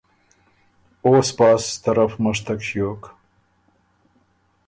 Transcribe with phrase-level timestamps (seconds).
[1.07, 3.01] اوسپاس طرف مشتک ݭیوک